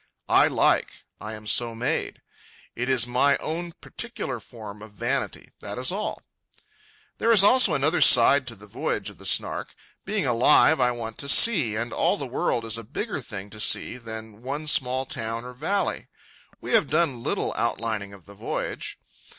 I 0.29 0.47
like. 0.47 1.05
I 1.19 1.35
am 1.35 1.45
so 1.45 1.75
made. 1.75 2.23
It 2.75 2.89
is 2.89 3.05
my 3.05 3.37
own 3.37 3.73
particular 3.81 4.39
form 4.39 4.81
of 4.81 4.93
vanity, 4.93 5.51
that 5.59 5.77
is 5.77 5.91
all. 5.91 6.23
There 7.19 7.31
is 7.31 7.43
also 7.43 7.75
another 7.75 8.01
side 8.01 8.47
to 8.47 8.55
the 8.55 8.65
voyage 8.65 9.11
of 9.11 9.19
the 9.19 9.27
Snark. 9.27 9.75
Being 10.03 10.25
alive, 10.25 10.79
I 10.79 10.89
want 10.89 11.19
to 11.19 11.29
see, 11.29 11.75
and 11.75 11.93
all 11.93 12.17
the 12.17 12.25
world 12.25 12.65
is 12.65 12.79
a 12.79 12.83
bigger 12.83 13.21
thing 13.21 13.51
to 13.51 13.59
see 13.59 13.97
than 13.97 14.41
one 14.41 14.65
small 14.65 15.05
town 15.05 15.45
or 15.45 15.53
valley. 15.53 16.07
We 16.59 16.71
have 16.71 16.89
done 16.89 17.21
little 17.21 17.53
outlining 17.55 18.11
of 18.11 18.25
the 18.25 18.33
voyage. 18.33 18.97